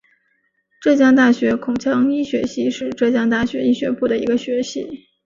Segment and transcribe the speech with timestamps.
[0.81, 4.89] 浙江大学口腔医学系是浙江大学医学部的一个学系。